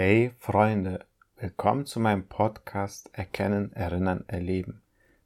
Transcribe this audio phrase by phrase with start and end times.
[0.00, 1.04] Hey Freunde,
[1.38, 4.80] willkommen zu meinem Podcast Erkennen, Erinnern, Erleben.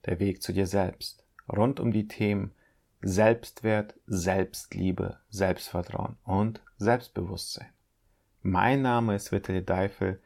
[0.06, 1.26] Der Weg zu dir selbst.
[1.46, 2.54] Rund um die Themen
[3.02, 7.68] Selbstwert, Selbstliebe, Selbstvertrauen und Selbstbewusstsein.
[8.40, 10.22] Mein Name ist Vitali Deifel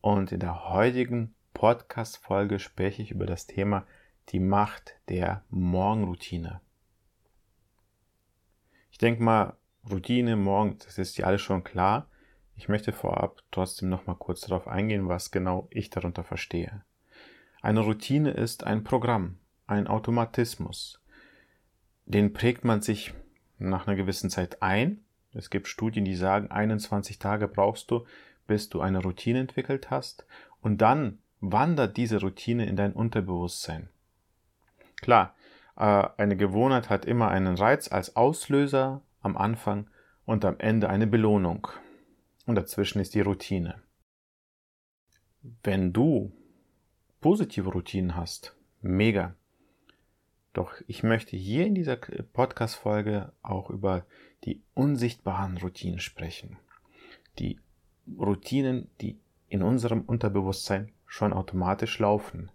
[0.00, 3.86] und in der heutigen Podcast-Folge spreche ich über das Thema
[4.30, 6.62] die Macht der Morgenroutine.
[8.90, 9.58] Ich denke mal,
[9.90, 12.08] Routine morgen, das ist ja alles schon klar.
[12.62, 16.84] Ich möchte vorab trotzdem noch mal kurz darauf eingehen, was genau ich darunter verstehe.
[17.60, 21.02] Eine Routine ist ein Programm, ein Automatismus.
[22.06, 23.14] Den prägt man sich
[23.58, 25.00] nach einer gewissen Zeit ein.
[25.32, 28.06] Es gibt Studien, die sagen, 21 Tage brauchst du,
[28.46, 30.24] bis du eine Routine entwickelt hast.
[30.60, 33.88] Und dann wandert diese Routine in dein Unterbewusstsein.
[35.00, 35.34] Klar,
[35.76, 39.90] äh, eine Gewohnheit hat immer einen Reiz als Auslöser am Anfang
[40.26, 41.66] und am Ende eine Belohnung
[42.46, 43.82] und dazwischen ist die Routine.
[45.62, 46.32] Wenn du
[47.20, 49.34] positive Routinen hast, mega.
[50.52, 54.04] Doch ich möchte hier in dieser Podcast-Folge auch über
[54.44, 56.58] die unsichtbaren Routinen sprechen.
[57.38, 57.58] Die
[58.18, 62.50] Routinen, die in unserem Unterbewusstsein schon automatisch laufen.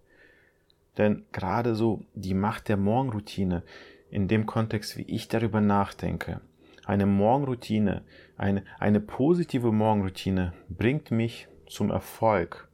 [0.97, 3.64] Denn gerade so die Macht der Morgenroutine
[4.09, 6.42] in dem Kontext, wie ich darüber nachdenke,
[6.88, 8.04] eine Morgenroutine,
[8.38, 12.70] eine, eine positive Morgenroutine bringt mich zum Erfolg.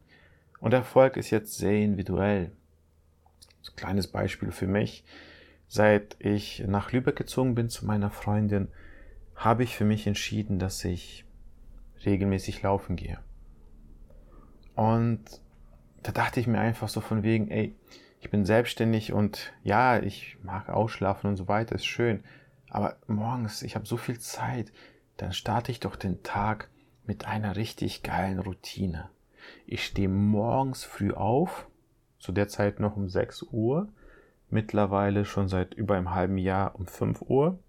[0.59, 2.52] Und Erfolg ist jetzt sehr individuell.
[3.61, 5.03] So ein kleines Beispiel für mich.
[5.67, 8.67] Seit ich nach Lübeck gezogen bin zu meiner Freundin,
[9.36, 11.25] habe ich für mich entschieden, dass ich
[12.06, 13.17] regelmäßig laufen gehe.
[14.75, 15.23] Und
[16.03, 17.75] da dachte ich mir einfach so von wegen, ey,
[18.22, 22.23] ich bin selbstständig und ja, ich mag ausschlafen und so weiter, ist schön.
[22.73, 24.73] Aber morgens, ich habe so viel Zeit,
[25.17, 26.69] dann starte ich doch den Tag
[27.05, 29.09] mit einer richtig geilen Routine.
[29.67, 31.67] Ich stehe morgens früh auf,
[32.17, 33.89] zu der Zeit noch um 6 Uhr,
[34.49, 37.59] mittlerweile schon seit über einem halben Jahr um 5 Uhr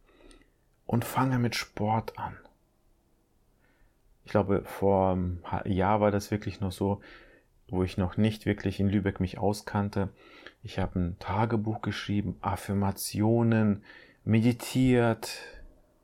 [0.86, 2.38] und fange mit Sport an.
[4.24, 7.02] Ich glaube, vor einem Jahr war das wirklich noch so,
[7.68, 10.08] wo ich noch nicht wirklich in Lübeck mich auskannte.
[10.62, 13.84] Ich habe ein Tagebuch geschrieben, Affirmationen,
[14.24, 15.38] meditiert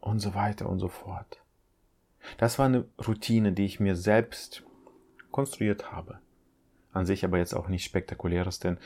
[0.01, 1.41] und so weiter und so fort.
[2.39, 4.63] Das war eine Routine, die ich mir selbst
[5.31, 6.19] konstruiert habe.
[6.93, 8.79] An sich aber jetzt auch nicht spektakuläres, denn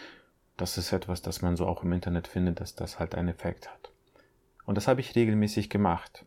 [0.56, 3.68] das ist etwas, das man so auch im Internet findet, dass das halt einen Effekt
[3.68, 3.90] hat.
[4.66, 6.24] Und das habe ich regelmäßig gemacht.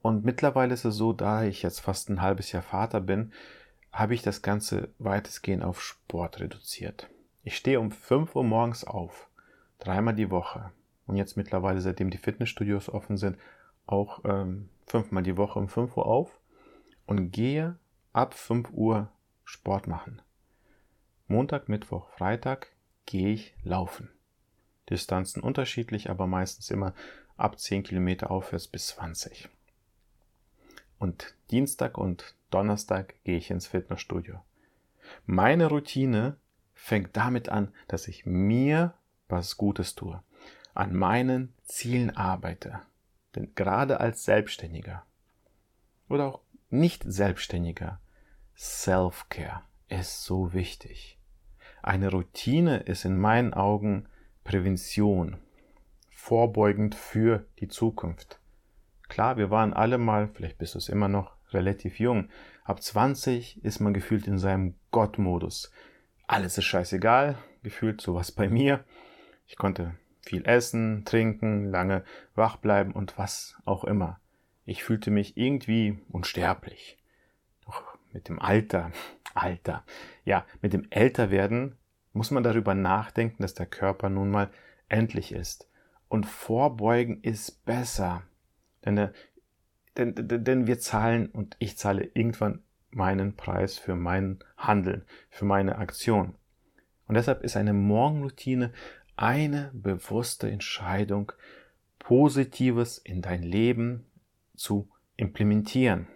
[0.00, 3.32] Und mittlerweile ist es so, da ich jetzt fast ein halbes Jahr Vater bin,
[3.92, 7.08] habe ich das Ganze weitestgehend auf Sport reduziert.
[7.42, 9.28] Ich stehe um 5 Uhr morgens auf,
[9.78, 10.70] dreimal die Woche
[11.06, 13.36] und jetzt mittlerweile, seitdem die Fitnessstudios offen sind,
[13.86, 16.40] auch ähm, fünfmal die Woche um 5 Uhr auf
[17.06, 17.76] und gehe
[18.12, 19.08] ab 5 Uhr
[19.44, 20.22] Sport machen.
[21.26, 22.68] Montag, Mittwoch, Freitag
[23.06, 24.10] gehe ich laufen.
[24.90, 26.94] Distanzen unterschiedlich, aber meistens immer
[27.36, 29.48] ab 10 Kilometer aufwärts bis 20.
[30.98, 34.40] Und Dienstag und Donnerstag gehe ich ins Fitnessstudio.
[35.26, 36.36] Meine Routine
[36.74, 38.94] fängt damit an, dass ich mir
[39.28, 40.22] was Gutes tue
[40.74, 42.80] an meinen Zielen arbeite.
[43.34, 45.04] Denn gerade als Selbstständiger
[46.08, 46.40] oder auch
[46.70, 48.00] nicht Selbstständiger,
[48.56, 51.18] Self-Care ist so wichtig.
[51.82, 54.06] Eine Routine ist in meinen Augen
[54.44, 55.38] Prävention,
[56.10, 58.38] vorbeugend für die Zukunft.
[59.08, 62.28] Klar, wir waren alle mal, vielleicht bist du es immer noch, relativ jung.
[62.64, 65.70] Ab 20 ist man gefühlt in seinem Gottmodus.
[66.26, 68.84] Alles ist scheißegal, gefühlt sowas bei mir.
[69.46, 74.20] Ich konnte viel essen, trinken, lange wach bleiben und was auch immer.
[74.64, 76.98] Ich fühlte mich irgendwie unsterblich.
[77.66, 78.92] Doch mit dem Alter,
[79.34, 79.84] Alter,
[80.24, 81.76] ja, mit dem Älterwerden
[82.12, 84.50] muss man darüber nachdenken, dass der Körper nun mal
[84.88, 85.68] endlich ist.
[86.08, 88.22] Und vorbeugen ist besser.
[88.84, 89.12] Denn, der,
[89.96, 95.46] denn, denn, denn wir zahlen und ich zahle irgendwann meinen Preis für mein Handeln, für
[95.46, 96.34] meine Aktion.
[97.06, 98.72] Und deshalb ist eine Morgenroutine
[99.16, 101.32] eine bewusste Entscheidung,
[101.98, 104.06] Positives in dein Leben
[104.56, 106.08] zu implementieren.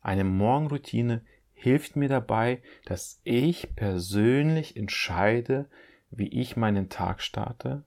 [0.00, 1.22] Eine Morgenroutine
[1.52, 5.66] hilft mir dabei, dass ich persönlich entscheide,
[6.10, 7.84] wie ich meinen Tag starte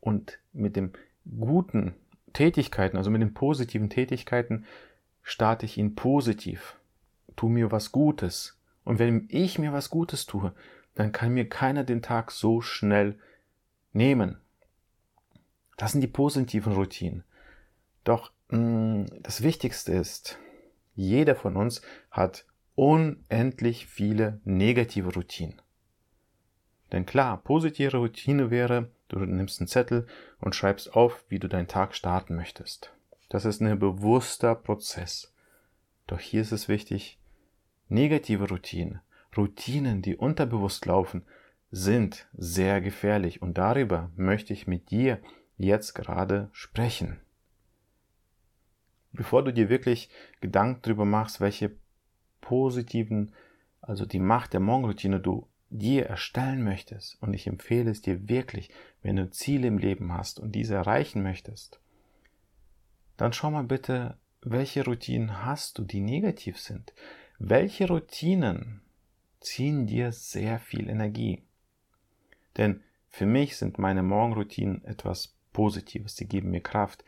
[0.00, 0.92] und mit den
[1.38, 1.94] guten
[2.32, 4.66] Tätigkeiten, also mit den positiven Tätigkeiten,
[5.22, 6.76] starte ich ihn positiv.
[7.36, 8.58] Tu mir was Gutes.
[8.84, 10.52] Und wenn ich mir was Gutes tue,
[11.00, 13.18] dann kann mir keiner den Tag so schnell
[13.92, 14.40] nehmen.
[15.76, 17.24] Das sind die positiven Routinen.
[18.04, 20.38] Doch mh, mm, das Wichtigste ist,
[20.94, 21.80] Jeder von uns
[22.10, 22.44] hat
[22.74, 25.62] unendlich viele negative Routinen.
[26.92, 30.06] Denn klar, positive Routine wäre, du nimmst einen Zettel
[30.40, 32.92] und schreibst auf, wie du deinen Tag starten möchtest.
[33.30, 35.32] Das ist ein bewusster Prozess.
[36.06, 37.18] Doch hier ist es wichtig,
[37.88, 39.00] negative Routinen,
[39.36, 41.22] Routinen, die unterbewusst laufen,
[41.70, 45.20] sind sehr gefährlich und darüber möchte ich mit dir
[45.56, 47.20] jetzt gerade sprechen.
[49.12, 50.08] Bevor du dir wirklich
[50.40, 51.72] Gedanken darüber machst, welche
[52.40, 53.32] positiven,
[53.80, 58.70] also die Macht der Morgenroutine du dir erstellen möchtest, und ich empfehle es dir wirklich,
[59.02, 61.80] wenn du Ziele im Leben hast und diese erreichen möchtest,
[63.16, 66.92] dann schau mal bitte, welche Routinen hast du, die negativ sind.
[67.38, 68.80] Welche Routinen
[69.40, 71.42] ziehen dir sehr viel Energie?
[72.56, 76.16] Denn für mich sind meine Morgenroutinen etwas Positives.
[76.16, 77.04] Sie geben mir Kraft,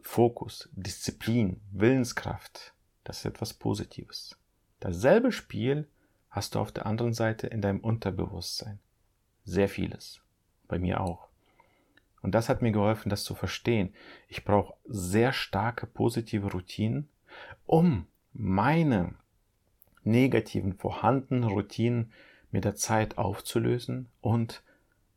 [0.00, 2.72] Fokus, Disziplin, Willenskraft.
[3.04, 4.36] Das ist etwas Positives.
[4.80, 5.88] Dasselbe Spiel
[6.30, 8.78] hast du auf der anderen Seite in deinem Unterbewusstsein.
[9.44, 10.20] Sehr vieles.
[10.68, 11.28] Bei mir auch.
[12.22, 13.92] Und das hat mir geholfen, das zu verstehen.
[14.28, 17.08] Ich brauche sehr starke positive Routinen,
[17.66, 19.14] um meine
[20.04, 22.12] negativen vorhandenen Routinen
[22.50, 24.62] mit der Zeit aufzulösen und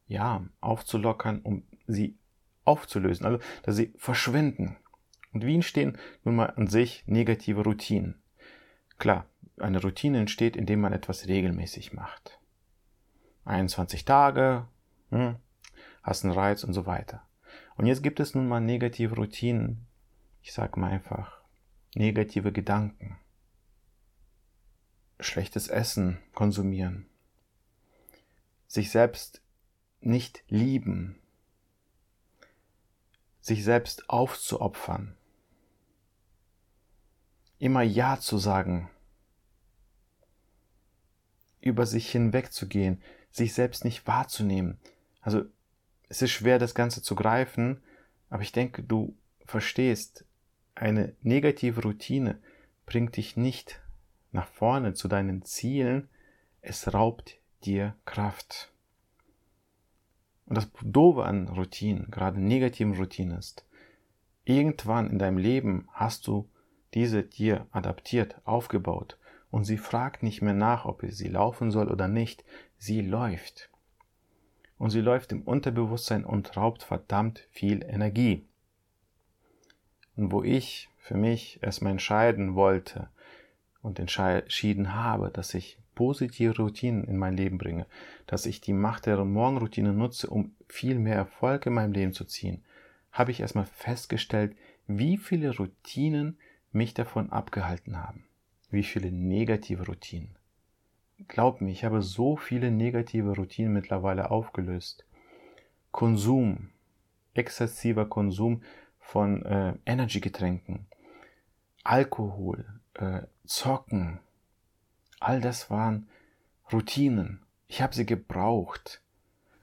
[0.07, 2.15] ja, aufzulockern, um sie
[2.63, 4.77] aufzulösen, also dass sie verschwinden.
[5.33, 8.15] Und wie entstehen nun mal an sich negative Routinen?
[8.97, 9.25] Klar,
[9.59, 12.39] eine Routine entsteht, indem man etwas regelmäßig macht.
[13.45, 14.67] 21 Tage,
[15.11, 15.35] hm,
[16.03, 17.21] hast einen Reiz und so weiter.
[17.75, 19.85] Und jetzt gibt es nun mal negative Routinen.
[20.41, 21.41] Ich sage mal einfach
[21.95, 23.17] negative Gedanken.
[25.19, 27.07] Schlechtes Essen konsumieren.
[28.67, 29.41] Sich selbst
[30.01, 31.19] nicht lieben.
[33.41, 35.15] Sich selbst aufzuopfern.
[37.59, 38.89] Immer Ja zu sagen
[41.67, 44.79] über sich hinwegzugehen, sich selbst nicht wahrzunehmen.
[45.21, 45.43] Also
[46.09, 47.81] es ist schwer, das Ganze zu greifen,
[48.29, 49.15] aber ich denke, du
[49.45, 50.25] verstehst,
[50.75, 52.39] eine negative Routine
[52.85, 53.81] bringt dich nicht
[54.37, 56.09] nach vorne zu deinen Zielen,
[56.61, 58.71] es raubt dir Kraft.
[60.45, 63.65] Und das Doofe an Routinen, gerade negativen Routinen ist,
[64.45, 66.47] irgendwann in deinem Leben hast du
[66.93, 69.17] diese dir adaptiert, aufgebaut
[69.49, 72.45] und sie fragt nicht mehr nach, ob sie laufen soll oder nicht.
[72.77, 73.71] Sie läuft.
[74.77, 78.45] Und sie läuft im Unterbewusstsein und raubt verdammt viel Energie.
[80.15, 83.09] Und wo ich für mich erstmal entscheiden wollte
[83.87, 87.87] und entschieden habe, dass ich positive Routinen in mein Leben bringe,
[88.27, 92.25] dass ich die Macht der Morgenroutine nutze, um viel mehr Erfolg in meinem Leben zu
[92.25, 92.63] ziehen,
[93.11, 94.55] habe ich erstmal festgestellt,
[94.85, 96.37] wie viele Routinen
[96.71, 98.27] mich davon abgehalten haben
[98.69, 100.35] wie viele negative Routinen.
[101.27, 105.05] Glaub mir, ich habe so viele negative Routinen mittlerweile aufgelöst.
[105.91, 106.69] Konsum,
[107.33, 108.61] exzessiver Konsum
[108.99, 110.85] von äh, Energygetränken,
[111.83, 114.19] Alkohol, äh, Zocken,
[115.19, 116.09] all das waren
[116.71, 117.45] Routinen.
[117.67, 119.01] Ich habe sie gebraucht,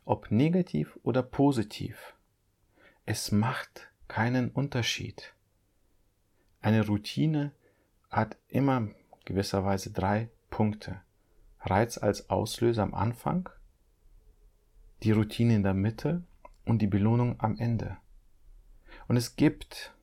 [0.05, 2.15] ob negativ oder positiv.
[3.07, 5.35] Es macht keinen Unterschied.
[6.61, 7.53] Eine Routine
[8.11, 8.89] hat immer
[9.25, 11.03] gewisserweise drei Punkte.
[11.61, 13.49] Reiz als Auslöser am Anfang,
[15.03, 16.23] die Routine in der Mitte
[16.65, 17.97] und die Belohnung am Ende.
[19.09, 19.94] Und es gibt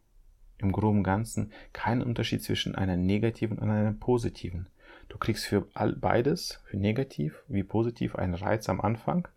[0.61, 4.67] im groben Ganzen keinen Unterschied zwischen einer negativen und einer positiven.
[5.09, 9.27] Du kriegst für beides, für negativ wie positiv, einen Reiz am Anfang,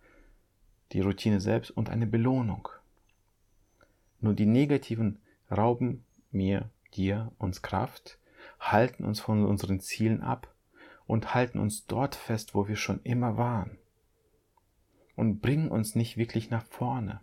[0.92, 2.68] die Routine selbst und eine Belohnung.
[4.20, 5.18] Nur die negativen
[5.50, 8.18] rauben mir, dir, uns Kraft,
[8.60, 10.54] halten uns von unseren Zielen ab
[11.06, 13.78] und halten uns dort fest, wo wir schon immer waren
[15.16, 17.20] und bringen uns nicht wirklich nach vorne.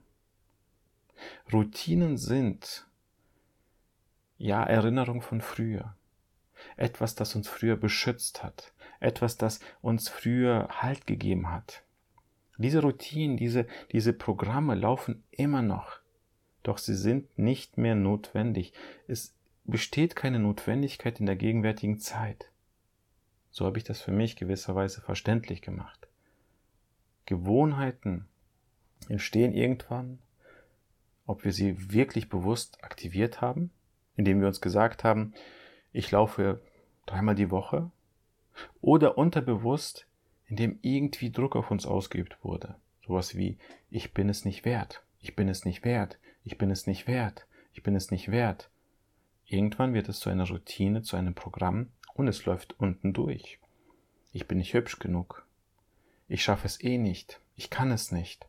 [1.51, 2.88] Routinen sind
[4.41, 5.95] ja Erinnerung von früher.
[6.75, 8.74] Etwas, das uns früher beschützt hat.
[9.00, 11.83] Etwas, das uns früher Halt gegeben hat.
[12.57, 16.00] Diese Routinen, diese, diese Programme laufen immer noch.
[16.63, 18.74] Doch sie sind nicht mehr notwendig.
[19.07, 19.33] Es
[19.63, 22.51] besteht keine Notwendigkeit in der gegenwärtigen Zeit.
[23.51, 26.07] So habe ich das für mich gewisserweise verständlich gemacht.
[27.25, 28.27] Gewohnheiten
[29.10, 30.19] entstehen irgendwann,
[31.25, 33.71] ob wir sie wirklich bewusst aktiviert haben,
[34.15, 35.34] indem wir uns gesagt haben,
[35.94, 36.62] ich laufe
[37.06, 37.91] dreimal die Woche,
[38.82, 40.08] oder unterbewusst,
[40.48, 42.75] indem irgendwie Druck auf uns ausgeübt wurde.
[43.06, 43.58] Sowas wie,
[43.89, 47.46] ich bin es nicht wert, ich bin es nicht wert, ich bin es nicht wert,
[47.74, 48.70] ich bin es nicht wert
[49.51, 53.60] Irgendwann wird es zu einer Routine, zu einem Programm und es läuft unten durch.
[54.32, 55.46] Ich bin nicht hübsch genug.
[56.30, 57.41] Ich schaffe es eh nicht.
[57.58, 58.48] Ich kann es nicht.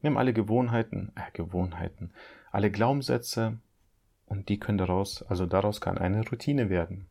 [0.00, 2.12] Nimm alle Gewohnheiten, äh, Gewohnheiten,
[2.50, 3.58] alle Glaubenssätze
[4.28, 7.06] und die können daraus, also daraus kann eine Routine werden.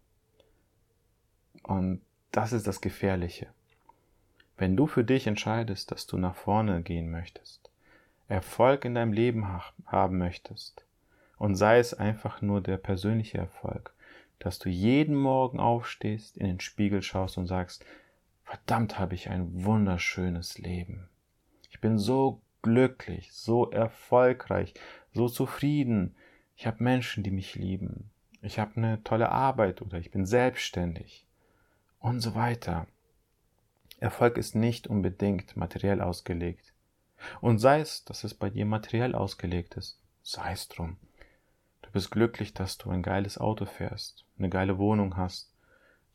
[1.64, 3.48] Und das ist das Gefährliche.
[4.58, 7.70] Wenn du für dich entscheidest, dass du nach vorne gehen möchtest,
[8.28, 9.48] Erfolg in deinem Leben
[9.86, 10.86] haben möchtest,
[11.38, 13.94] und sei es einfach nur der persönliche Erfolg,
[14.40, 17.86] dass du jeden Morgen aufstehst, in den Spiegel schaust und sagst,
[18.44, 21.08] verdammt habe ich ein wunderschönes Leben.
[21.70, 24.74] Ich bin so glücklich, so erfolgreich,
[25.14, 26.16] so zufrieden.
[26.60, 28.10] Ich habe Menschen, die mich lieben.
[28.42, 31.28] Ich habe eine tolle Arbeit oder ich bin selbstständig
[32.00, 32.88] und so weiter.
[34.00, 36.74] Erfolg ist nicht unbedingt materiell ausgelegt.
[37.42, 40.98] Und sei es, dass es bei dir materiell ausgelegt ist, sei es drum.
[41.84, 45.54] Du bist glücklich, dass du ein geiles Auto fährst, eine geile Wohnung hast,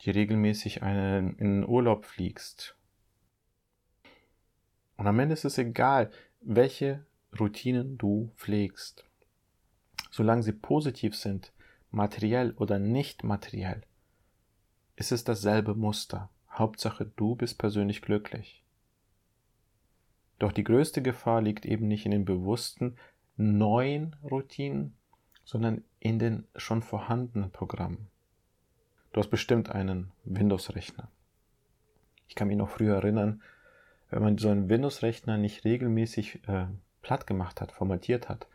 [0.01, 2.77] die regelmäßig einen, in den Urlaub fliegst.
[4.97, 7.07] Und am Ende ist es egal, welche
[7.39, 9.07] Routinen du pflegst.
[10.13, 11.53] Solange sie positiv sind,
[11.91, 13.81] materiell oder nicht materiell,
[14.95, 16.29] ist es dasselbe Muster.
[16.51, 18.63] Hauptsache, du bist persönlich glücklich.
[20.39, 22.97] Doch die größte Gefahr liegt eben nicht in den bewussten
[23.39, 24.95] neuen Routinen,
[25.45, 28.09] sondern in den schon vorhandenen Programmen.
[29.15, 31.09] Du hast bestimmt einen Windows-Rechner.
[32.29, 33.43] Ich kann mich noch früher erinnern,
[34.11, 36.67] wenn man so einen Windows-Rechner nicht regelmäßig äh,
[37.01, 38.47] platt gemacht hat, formatiert hat,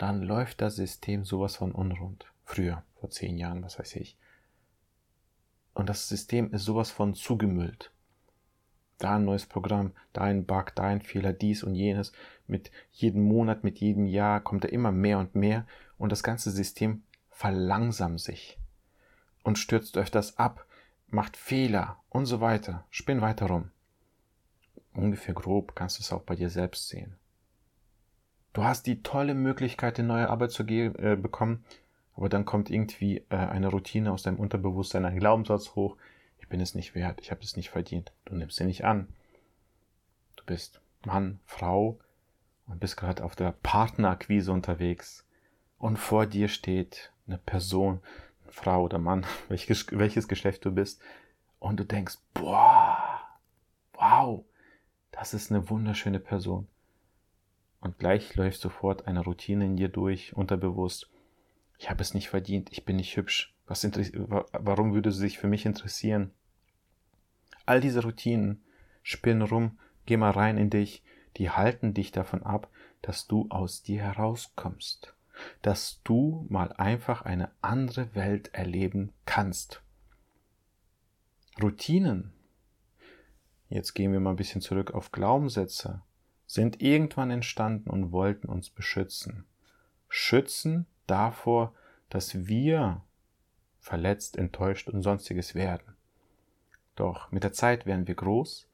[0.00, 2.24] dann läuft das System sowas von unrund.
[2.44, 4.16] Früher, vor zehn Jahren, was weiß ich.
[5.74, 7.92] Und das System ist sowas von zugemüllt.
[8.96, 12.12] Da ein neues Programm, da ein Bug, da ein Fehler, dies und jenes.
[12.46, 15.66] Mit jedem Monat, mit jedem Jahr kommt da immer mehr und mehr
[15.98, 18.58] und das ganze System verlangsamt sich
[19.42, 20.64] und stürzt öfters ab,
[21.08, 22.86] macht Fehler und so weiter.
[22.88, 23.70] Spinn weiter rum.
[24.94, 27.19] Ungefähr grob kannst du es auch bei dir selbst sehen.
[28.52, 31.64] Du hast die tolle Möglichkeit, eine neue Arbeit zu äh, bekommen
[32.20, 35.96] aber dann kommt irgendwie äh, eine Routine aus deinem Unterbewusstsein, ein Glaubenssatz hoch,
[36.38, 38.12] ich bin es nicht wert, ich habe es nicht verdient.
[38.26, 39.08] Du nimmst sie nicht an.
[40.36, 41.98] Du bist Mann, Frau
[42.66, 45.24] und bist gerade auf der Partnerakquise unterwegs
[45.78, 48.02] und vor dir steht eine Person,
[48.42, 51.00] eine Frau oder Mann, welches, welches Geschlecht du bist
[51.58, 53.22] und du denkst, boah,
[53.94, 54.44] wow,
[55.10, 56.68] das ist eine wunderschöne Person.
[57.80, 61.10] Und gleich läuft sofort eine Routine in dir durch, unterbewusst
[61.80, 63.54] ich habe es nicht verdient, ich bin nicht hübsch.
[63.66, 63.84] Was
[64.52, 66.30] warum würde sie sich für mich interessieren?
[67.64, 68.62] All diese Routinen
[69.02, 71.02] spinnen rum, geh mal rein in dich,
[71.38, 72.68] die halten dich davon ab,
[73.00, 75.14] dass du aus dir herauskommst,
[75.62, 79.80] dass du mal einfach eine andere Welt erleben kannst.
[81.62, 82.34] Routinen,
[83.70, 86.02] jetzt gehen wir mal ein bisschen zurück auf Glaubenssätze,
[86.50, 89.44] sind irgendwann entstanden und wollten uns beschützen.
[90.08, 91.72] Schützen davor,
[92.08, 93.02] dass wir
[93.78, 95.94] verletzt, enttäuscht und sonstiges werden.
[96.96, 98.66] Doch mit der Zeit werden wir groß,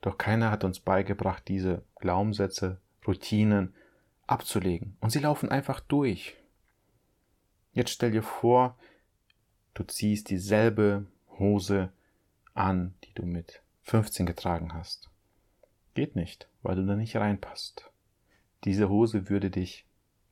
[0.00, 3.74] doch keiner hat uns beigebracht, diese Glaubenssätze, Routinen
[4.26, 4.96] abzulegen.
[5.00, 6.34] Und sie laufen einfach durch.
[7.74, 8.78] Jetzt stell dir vor,
[9.74, 11.04] du ziehst dieselbe
[11.38, 11.92] Hose
[12.54, 15.10] an, die du mit 15 getragen hast.
[15.98, 17.90] Geht nicht, weil du da nicht reinpasst.
[18.62, 19.84] Diese Hose würde dich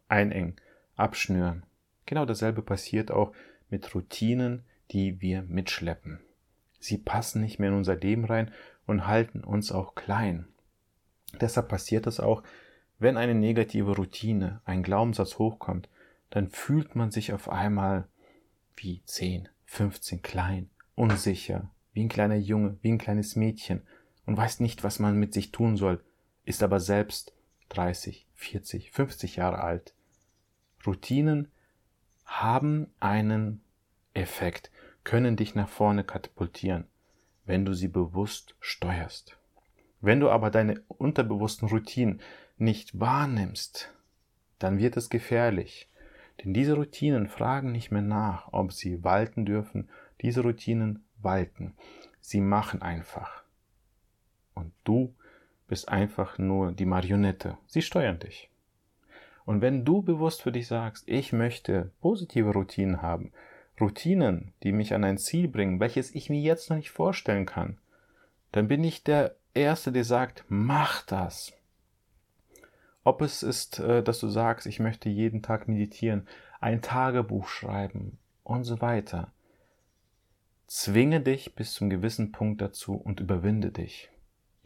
[0.06, 0.54] einengen,
[0.94, 1.64] abschnüren.
[2.04, 3.32] Genau dasselbe passiert auch
[3.68, 6.20] mit Routinen, die wir mitschleppen.
[6.78, 8.52] Sie passen nicht mehr in unser Leben rein
[8.86, 10.46] und halten uns auch klein.
[11.40, 12.44] Deshalb passiert es auch,
[13.00, 15.88] wenn eine negative Routine, ein Glaubenssatz hochkommt,
[16.30, 18.06] dann fühlt man sich auf einmal
[18.76, 23.82] wie 10, 15 klein, unsicher, wie ein kleiner Junge, wie ein kleines Mädchen
[24.26, 26.02] und weiß nicht, was man mit sich tun soll,
[26.44, 27.32] ist aber selbst
[27.70, 29.94] 30, 40, 50 Jahre alt.
[30.86, 31.48] Routinen
[32.24, 33.62] haben einen
[34.14, 34.70] Effekt,
[35.04, 36.86] können dich nach vorne katapultieren,
[37.44, 39.38] wenn du sie bewusst steuerst.
[40.00, 42.20] Wenn du aber deine unterbewussten Routinen
[42.58, 43.92] nicht wahrnimmst,
[44.58, 45.88] dann wird es gefährlich.
[46.42, 49.88] Denn diese Routinen fragen nicht mehr nach, ob sie walten dürfen.
[50.20, 51.74] Diese Routinen walten.
[52.20, 53.45] Sie machen einfach.
[54.56, 55.14] Und du
[55.68, 57.58] bist einfach nur die Marionette.
[57.66, 58.50] Sie steuern dich.
[59.44, 63.32] Und wenn du bewusst für dich sagst, ich möchte positive Routinen haben,
[63.80, 67.78] Routinen, die mich an ein Ziel bringen, welches ich mir jetzt noch nicht vorstellen kann,
[68.52, 71.52] dann bin ich der Erste, der sagt, mach das.
[73.04, 76.26] Ob es ist, äh, dass du sagst, ich möchte jeden Tag meditieren,
[76.60, 79.30] ein Tagebuch schreiben und so weiter.
[80.66, 84.10] Zwinge dich bis zum gewissen Punkt dazu und überwinde dich.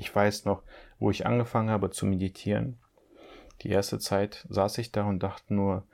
[0.01, 0.63] Ich weiß noch,
[0.99, 2.79] wo ich angefangen habe zu meditieren.
[3.61, 5.87] Die erste Zeit saß ich da und dachte nur,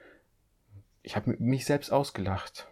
[1.02, 2.68] ich habe mich selbst ausgelacht.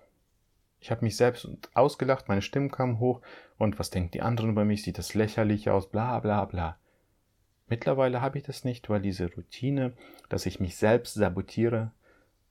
[0.79, 3.21] Ich habe mich selbst ausgelacht, meine Stimme kam hoch
[3.59, 6.79] und was denken die anderen über mich, sieht das lächerlich aus, bla bla bla.
[7.67, 9.93] Mittlerweile habe ich das nicht, weil diese Routine,
[10.29, 11.91] dass ich mich selbst sabotiere,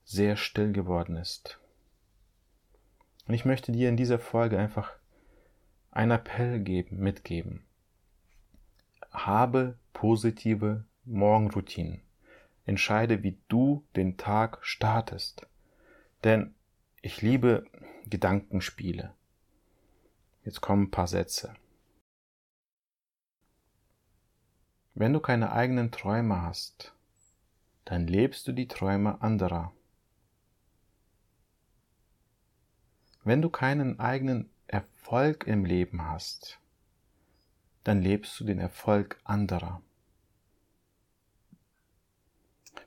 [0.04, 1.58] sehr still geworden ist.
[3.28, 4.92] Und ich möchte dir in dieser Folge einfach
[5.92, 7.63] einen Appell geben, mitgeben.
[9.13, 12.01] Habe positive Morgenroutinen.
[12.65, 15.48] Entscheide, wie du den Tag startest.
[16.24, 16.55] Denn
[17.01, 17.65] ich liebe
[18.10, 19.13] Gedankenspiele.
[20.43, 21.53] Jetzt kommen ein paar Sätze.
[24.96, 26.93] Wenn du keine eigenen Träume hast,
[27.86, 29.74] dann lebst du die Träume anderer.
[33.24, 36.60] Wenn du keinen eigenen Erfolg im Leben hast,
[37.84, 39.82] dann lebst du den Erfolg anderer.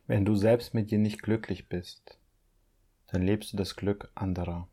[0.07, 2.19] Wenn du selbst mit dir nicht glücklich bist,
[3.09, 4.69] dann lebst du das Glück anderer.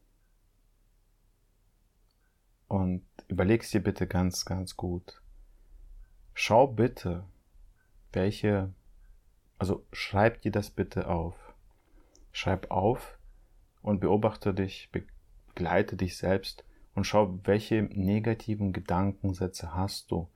[2.67, 5.21] Und überlegst dir bitte ganz, ganz gut.
[6.33, 7.25] Schau bitte,
[8.11, 8.73] welche,
[9.57, 11.53] also schreib dir das bitte auf.
[12.31, 13.19] Schreib auf
[13.81, 16.63] und beobachte dich, begleite dich selbst
[16.95, 20.27] und schau, welche negativen Gedankensätze hast du,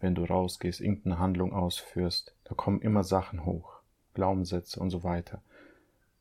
[0.00, 2.34] wenn du rausgehst, irgendeine Handlung ausführst.
[2.44, 3.80] Da kommen immer Sachen hoch,
[4.14, 5.40] Glaubenssätze und so weiter.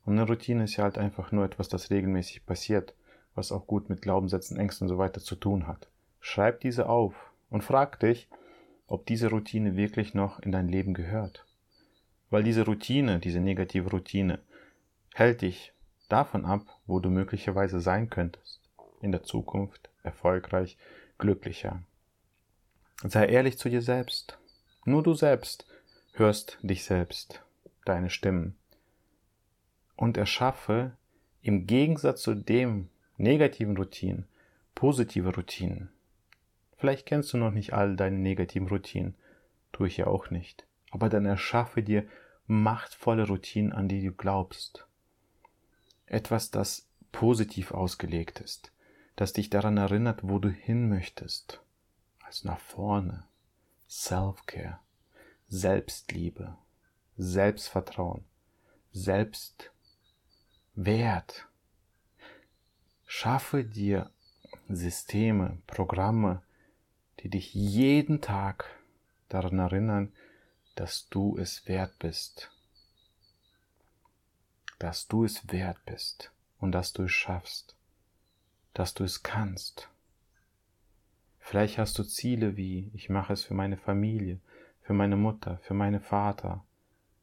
[0.06, 2.94] Und eine Routine ist ja halt einfach nur etwas, das regelmäßig passiert,
[3.36, 5.88] was auch gut mit Glaubenssätzen, Ängsten und so weiter zu tun hat.
[6.20, 7.14] Schreib diese auf
[7.50, 8.28] und frag dich,
[8.88, 11.46] ob diese Routine wirklich noch in dein Leben gehört.
[12.30, 14.40] Weil diese Routine, diese negative Routine,
[15.14, 15.74] hält dich
[16.10, 18.63] davon ab, wo du möglicherweise sein könntest.
[19.04, 20.78] In der Zukunft erfolgreich,
[21.20, 21.84] glücklicher.
[23.04, 24.40] Sei ehrlich zu dir selbst.
[24.86, 25.68] Nur du selbst
[26.14, 27.44] hörst dich selbst,
[27.86, 28.56] deine Stimmen
[29.96, 30.98] und erschaffe
[31.42, 34.26] im Gegensatz zu dem negativen Routinen
[34.76, 35.90] positive Routinen.
[36.76, 39.16] Vielleicht kennst du noch nicht all deine negativen Routinen,
[39.72, 42.06] tue ich ja auch nicht, aber dann erschaffe dir
[42.48, 44.86] machtvolle Routinen, an die du glaubst.
[46.06, 48.73] Etwas, das positiv ausgelegt ist,
[49.16, 51.62] das dich daran erinnert, wo du hin möchtest,
[52.26, 53.26] als nach vorne.
[53.90, 54.80] Self-Care,
[55.50, 56.58] Selbstliebe,
[57.18, 58.26] Selbstvertrauen,
[58.92, 59.72] Selbst
[60.74, 61.48] Wert.
[63.06, 64.10] Schaffe dir
[64.68, 66.42] Systeme, Programme,
[67.20, 68.66] die dich jeden Tag
[69.30, 70.12] daran erinnern,
[70.76, 72.52] dass du es wert bist.
[74.80, 77.76] Dass du es wert bist und dass du es schaffst.
[78.74, 79.90] Dass du es kannst.
[81.40, 84.40] Vielleicht hast du Ziele wie, ich mache es für meine Familie,
[84.82, 86.64] für meine Mutter, für meine Vater,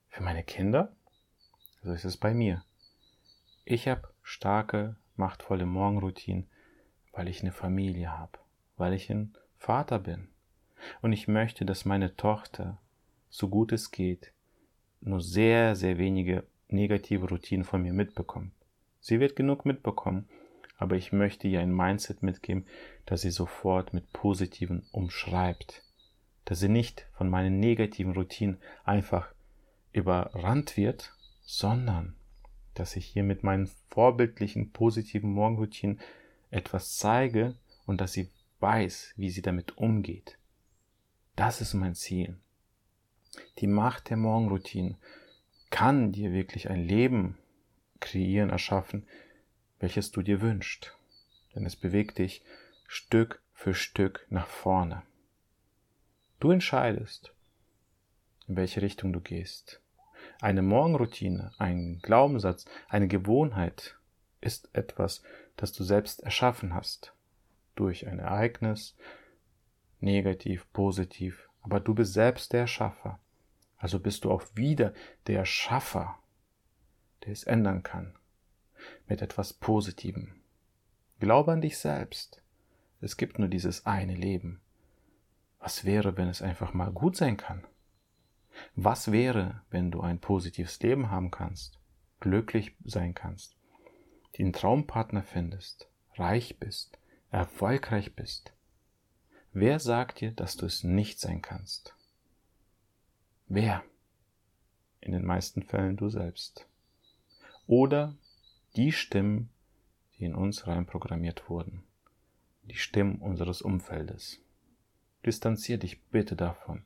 [0.08, 0.92] für meine Kinder.
[1.82, 2.62] So ist es bei mir.
[3.64, 6.46] Ich habe starke, machtvolle Morgenroutinen,
[7.12, 8.38] weil ich eine Familie habe,
[8.76, 10.28] weil ich ein Vater bin.
[11.02, 12.78] Und ich möchte, dass meine Tochter,
[13.28, 14.32] so gut es geht,
[15.00, 18.52] nur sehr, sehr wenige negative Routinen von mir mitbekommt.
[19.00, 20.28] Sie wird genug mitbekommen,
[20.80, 22.66] aber ich möchte ihr ein Mindset mitgeben,
[23.04, 25.84] dass sie sofort mit positiven umschreibt.
[26.46, 29.28] Dass sie nicht von meinen negativen Routinen einfach
[29.92, 31.12] überrannt wird,
[31.42, 32.14] sondern
[32.72, 36.00] dass ich hier mit meinen vorbildlichen, positiven Morgenroutinen
[36.50, 40.38] etwas zeige und dass sie weiß, wie sie damit umgeht.
[41.36, 42.38] Das ist mein Ziel.
[43.58, 44.96] Die Macht der Morgenroutinen
[45.68, 47.36] kann dir wirklich ein Leben
[48.00, 49.06] kreieren, erschaffen,
[49.80, 50.96] welches du dir wünschst.
[51.54, 52.44] Denn es bewegt dich
[52.86, 55.02] Stück für Stück nach vorne.
[56.38, 57.34] Du entscheidest,
[58.46, 59.80] in welche Richtung du gehst.
[60.40, 63.96] Eine Morgenroutine, ein Glaubenssatz, eine Gewohnheit
[64.40, 65.22] ist etwas,
[65.56, 67.14] das du selbst erschaffen hast.
[67.74, 68.96] Durch ein Ereignis,
[70.00, 73.18] negativ, positiv, aber du bist selbst der Schaffer.
[73.76, 74.94] Also bist du auch wieder
[75.26, 76.18] der Schaffer,
[77.24, 78.14] der es ändern kann.
[79.11, 80.40] Mit etwas Positivem.
[81.18, 82.40] Glaube an dich selbst.
[83.01, 84.61] Es gibt nur dieses eine Leben.
[85.59, 87.66] Was wäre, wenn es einfach mal gut sein kann?
[88.77, 91.81] Was wäre, wenn du ein positives Leben haben kannst,
[92.20, 93.57] glücklich sein kannst,
[94.38, 96.96] den Traumpartner findest, reich bist,
[97.33, 98.53] erfolgreich bist?
[99.53, 101.96] Wer sagt dir, dass du es nicht sein kannst?
[103.49, 103.83] Wer?
[105.01, 106.68] In den meisten Fällen du selbst.
[107.66, 108.14] Oder
[108.76, 109.50] die Stimmen,
[110.18, 111.83] die in uns reinprogrammiert wurden,
[112.62, 114.40] die Stimmen unseres Umfeldes.
[115.26, 116.85] Distanzier dich bitte davon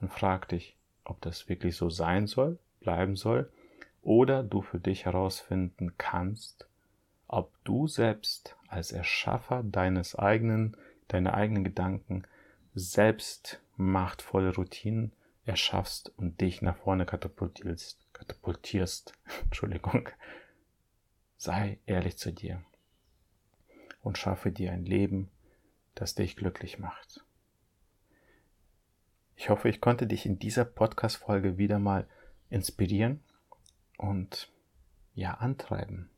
[0.00, 3.50] und frag dich, ob das wirklich so sein soll, bleiben soll,
[4.02, 6.66] oder du für dich herausfinden kannst,
[7.26, 10.76] ob du selbst als Erschaffer deines eigenen,
[11.08, 12.24] deiner eigenen Gedanken
[12.74, 15.12] selbst machtvolle Routinen
[15.46, 20.08] erschaffst und dich nach vorne katapultierst, katapultierst, Entschuldigung.
[21.44, 22.62] Sei ehrlich zu dir
[24.00, 25.30] und schaffe dir ein Leben,
[25.94, 27.22] das dich glücklich macht.
[29.36, 32.08] Ich hoffe, ich konnte dich in dieser Podcast-Folge wieder mal
[32.48, 33.20] inspirieren
[33.98, 34.50] und
[35.14, 36.08] ja, antreiben.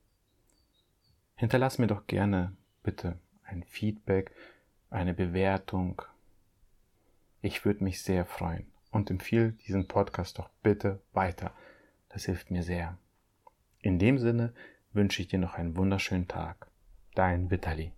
[1.35, 4.31] Hinterlass mir doch gerne bitte ein Feedback,
[4.91, 6.03] eine Bewertung.
[7.43, 11.53] Ich würde mich sehr freuen und empfehle diesen Podcast doch bitte weiter.
[12.11, 12.97] Das hilft mir sehr.
[13.81, 14.55] In dem Sinne
[14.97, 16.67] wünsche ich dir noch einen wunderschönen Tag.
[17.15, 17.93] Dein Vitali.